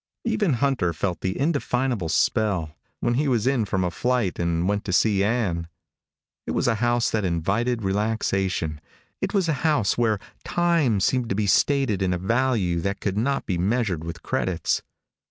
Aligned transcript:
Even 0.25 0.53
Hunter 0.53 0.93
felt 0.93 1.21
the 1.21 1.37
indefinable 1.39 2.09
spell, 2.09 2.75
when 3.01 3.13
he 3.13 3.27
was 3.27 3.45
in 3.45 3.65
from 3.65 3.83
a 3.83 3.91
flight 3.91 4.39
and 4.39 4.67
went 4.67 4.83
to 4.85 4.91
see 4.91 5.23
Ann. 5.23 5.67
It 6.47 6.53
was 6.53 6.67
a 6.67 6.73
house 6.81 7.11
that 7.11 7.23
invited 7.23 7.83
relaxation. 7.83 8.81
It 9.21 9.35
was 9.35 9.47
a 9.47 9.53
house 9.61 9.99
where 9.99 10.17
time 10.43 11.01
seemed 11.01 11.29
to 11.29 11.35
be 11.35 11.45
stated 11.45 12.01
in 12.01 12.13
a 12.13 12.17
value 12.17 12.79
that 12.81 12.99
could 12.99 13.15
not 13.15 13.45
be 13.45 13.59
measured 13.59 14.03
with 14.03 14.23
credits. 14.23 14.81